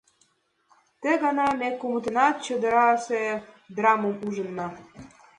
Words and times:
Ты 1.01 1.09
гана 1.23 1.47
ме 1.59 1.69
кумытынат 1.79 2.35
чодырасе 2.45 3.21
драмым 3.75 4.15
ужынна. 4.25 4.67